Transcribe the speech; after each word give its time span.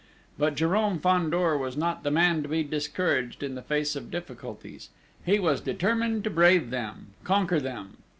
But 0.35 0.55
Jérôme 0.55 0.99
Fandor 0.99 1.59
was 1.59 1.77
not 1.77 2.01
the 2.01 2.09
man 2.09 2.41
to 2.41 2.49
be 2.49 2.63
discouraged 2.63 3.43
in 3.43 3.53
the 3.53 3.61
face 3.61 3.95
of 3.95 4.09
difficulties: 4.09 4.89
he 5.23 5.37
was 5.37 5.61
determined 5.61 6.23
to 6.23 6.31
brave 6.31 6.71
them 6.71 7.13
conquer 7.23 7.59
them! 7.59 7.97